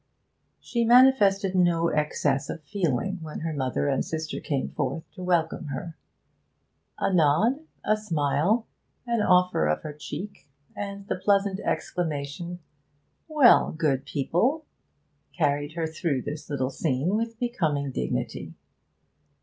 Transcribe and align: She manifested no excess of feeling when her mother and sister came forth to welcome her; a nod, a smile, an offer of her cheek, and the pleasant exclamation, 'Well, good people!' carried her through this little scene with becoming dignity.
She 0.59 0.83
manifested 0.83 1.53
no 1.53 1.89
excess 1.89 2.49
of 2.49 2.63
feeling 2.63 3.19
when 3.21 3.41
her 3.41 3.53
mother 3.53 3.87
and 3.87 4.03
sister 4.03 4.39
came 4.39 4.69
forth 4.71 5.03
to 5.13 5.21
welcome 5.21 5.67
her; 5.67 5.95
a 6.97 7.13
nod, 7.13 7.59
a 7.83 7.95
smile, 7.95 8.65
an 9.05 9.21
offer 9.21 9.67
of 9.67 9.83
her 9.83 9.93
cheek, 9.93 10.49
and 10.75 11.07
the 11.07 11.15
pleasant 11.17 11.59
exclamation, 11.59 12.61
'Well, 13.27 13.73
good 13.73 14.03
people!' 14.07 14.65
carried 15.37 15.73
her 15.73 15.85
through 15.85 16.23
this 16.23 16.49
little 16.49 16.71
scene 16.71 17.15
with 17.15 17.37
becoming 17.37 17.91
dignity. 17.91 18.55